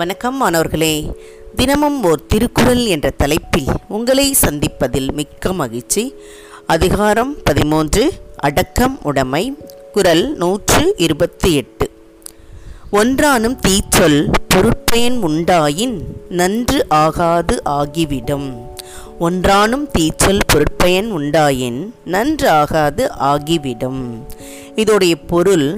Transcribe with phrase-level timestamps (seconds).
[0.00, 0.94] வணக்கம் மாணவர்களே
[1.56, 6.02] தினமும் ஓர் திருக்குறள் என்ற தலைப்பில் உங்களை சந்திப்பதில் மிக்க மகிழ்ச்சி
[6.66, 8.02] அதிகாரம் பதிமூன்று
[8.40, 9.44] அடக்கம் உடைமை
[9.92, 11.86] குரல் நூற்று இருபத்தி எட்டு
[12.92, 14.20] ஒன்றானும் தீச்சொல்
[14.48, 15.96] பொருட்பயன் உண்டாயின்
[16.32, 18.48] நன்று ஆகாது ஆகிவிடும்
[19.18, 21.80] ஒன்றானும் தீச்சொல் பொருட்பயன் உண்டாயின்
[22.06, 24.02] நன்றாகாது ஆகிவிடும்
[24.76, 25.68] இதோடைய பொருள்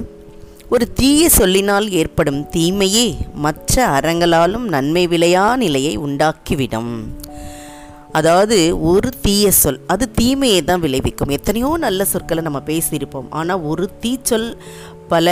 [0.69, 3.05] ஒரு தீய சொல்லினால் ஏற்படும் தீமையே
[3.35, 6.91] மற்ற அறங்களாலும் நன்மை விளையா நிலையை உண்டாக்கிவிடும்
[8.11, 8.57] அதாவது
[8.83, 14.47] ஒரு தீய சொல் அது தீமையை தான் விளைவிக்கும் எத்தனையோ நல்ல சொற்களை நம்ம பேசியிருப்போம் ஆனால் ஒரு தீச்சொல்
[15.07, 15.27] பல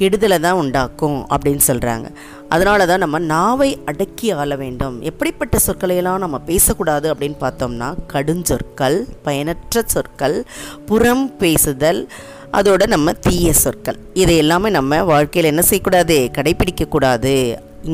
[0.00, 2.06] கெடுதலை தான் உண்டாக்கும் அப்படின்னு சொல்கிறாங்க
[2.48, 8.98] அதனால தான் நம்ம நாவை அடக்கி ஆள வேண்டும் எப்படிப்பட்ட சொற்களையெல்லாம் நம்ம பேசக்கூடாது அப்படின்னு பார்த்தோம்னா கடுஞ்சொற்கள்
[9.22, 10.36] பயனற்ற சொற்கள்
[10.86, 12.02] புறம் பேசுதல்
[12.52, 17.34] அதோட நம்ம தீய சொற்கள் இதை எல்லாமே நம்ம வாழ்க்கையில் என்ன செய்யக்கூடாது கடைபிடிக்கக்கூடாது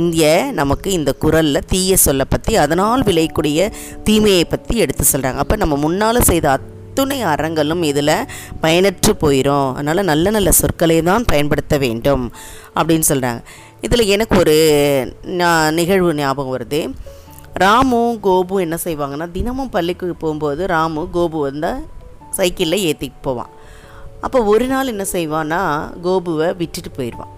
[0.00, 3.73] இங்கே நமக்கு இந்த குரலில் தீய சொல்லை பற்றி அதனால் விளையக்கூடிய
[4.05, 8.15] தீமையை பற்றி எடுத்து சொல்கிறாங்க அப்போ நம்ம முன்னால் செய்த அத்துணை அறங்களும் இதில்
[8.61, 12.33] பயனற்று போயிடும் அதனால் நல்ல நல்ல சொற்களை தான் பயன்படுத்த வேண்டும்
[12.77, 13.43] அப்படின்னு சொல்கிறாங்க
[13.81, 14.57] இதில் எனக்கு ஒரு
[15.71, 16.81] நிகழ்வு ஞாபகம் வருது
[17.55, 21.73] ராமு கோபு என்ன செய்வாங்கன்னா தினமும் பள்ளிக்கு போகும்போது ராமு கோபு வந்து
[22.31, 23.51] சைக்கிளில் ஏற்றிட்டு போவான்
[24.23, 25.61] அப்போ ஒரு நாள் என்ன செய்வான்னா
[26.05, 27.33] கோபுவை விட்டுட்டு போயிடுவான்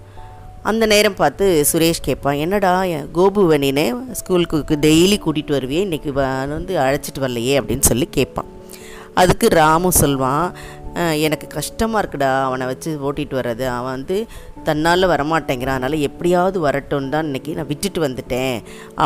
[0.63, 2.71] அந்த நேரம் பார்த்து சுரேஷ் கேட்பான் என்னடா
[3.13, 3.85] கோபுவை நீனே
[4.11, 8.51] ஸ்கூலுக்கு டெய்லி கூட்டிகிட்டு வருவியே இன்றைக்கி வந்து அழைச்சிட்டு வரலையே அப்படின்னு சொல்லி கேட்பான்
[9.13, 10.45] அதுக்கு ராமு சொல்வான்
[11.17, 14.17] எனக்கு கஷ்டமாக இருக்குடா அவனை வச்சு ஓட்டிகிட்டு வர்றது அவன் வந்து
[14.63, 18.55] தன்னால் வரமாட்டேங்கிறான் அதனால் எப்படியாவது வரட்டும் தான் இன்றைக்கி நான் விட்டுட்டு வந்துட்டேன்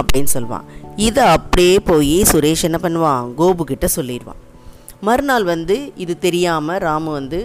[0.00, 0.68] அப்படின்னு சொல்லுவான்
[0.96, 4.40] இதை அப்படியே போய் சுரேஷ் என்ன பண்ணுவான் கோபுக்கிட்ட சொல்லிடுவான்
[5.02, 7.40] மறுநாள் வந்து இது தெரியாமல் ராமு வந்து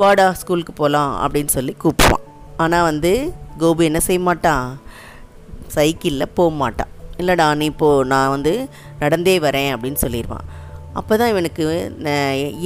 [0.00, 2.24] வாடா ஸ்கூலுக்கு போகலாம் அப்படின்னு சொல்லி கூப்பிடுவான்
[2.56, 3.12] ஆனால் வந்து
[3.58, 4.66] கோபு என்ன செய்ய மாட்டான்
[5.68, 6.92] சைக்கிளில் போக மாட்டான்
[7.18, 8.52] இல்லைடா நீ போ நான் வந்து
[8.98, 10.46] நடந்தே வரேன் அப்படின்னு சொல்லிடுவான்
[10.94, 11.64] அப்போ தான் இவனுக்கு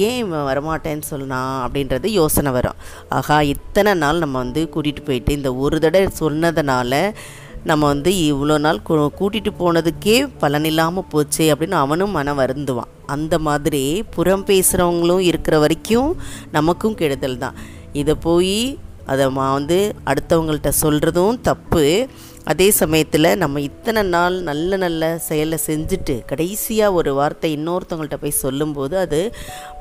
[0.00, 2.77] ஏன் இவன் வரமாட்டேன்னு சொன்னான் அப்படின்றது யோசனை வரும்
[3.09, 6.93] ஆகா இத்தனை நாள் நம்ம வந்து கூட்டிகிட்டு போயிட்டு இந்த ஒரு தடவை சொன்னதுனால
[7.63, 13.83] நம்ம வந்து இவ்வளோ நாள் கூட்டிகிட்டு போனதுக்கே பலனில்லாமல் போச்சு அப்படின்னு அவனும் மன வருந்துவான் அந்த மாதிரி
[14.15, 16.11] புறம் பேசுகிறவங்களும் இருக்கிற வரைக்கும்
[16.51, 17.59] நமக்கும் கெடுதல் தான்
[17.93, 18.57] இதை போய்
[19.05, 19.79] அதை வந்து
[20.05, 21.85] அடுத்தவங்கள்ட்ட சொல்கிறதும் தப்பு
[22.51, 28.95] அதே சமயத்தில் நம்ம இத்தனை நாள் நல்ல நல்ல செயலை செஞ்சுட்டு கடைசியாக ஒரு வார்த்தை இன்னொருத்தவங்கள்ட்ட போய் சொல்லும்போது
[28.97, 29.19] அது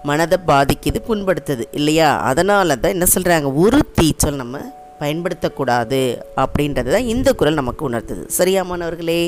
[0.05, 4.59] மனதை பாதிக்குது புண்படுத்துது இல்லையா அதனால தான் என்ன சொல்கிறாங்க ஒரு தீச்சல் நம்ம
[5.01, 6.03] பயன்படுத்தக்கூடாது
[6.37, 9.21] அப்படின்றது தான் இந்த குரல் நமக்கு உணர்த்துது சரியாமானவர்களே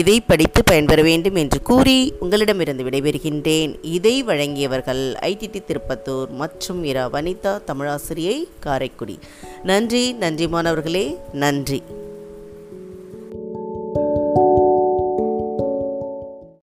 [0.00, 7.52] இதை படித்து பயன்பெற வேண்டும் என்று கூறி உங்களிடமிருந்து விடைபெறுகின்றேன் இதை வழங்கியவர்கள் ஐடிடி திருப்பத்தூர் மற்றும் இரா வனிதா
[7.66, 9.16] தமிழாசிரியை காரைக்குடி
[9.62, 11.06] நன்றி நன்றி மாணவர்களே
[11.32, 11.80] நன்றி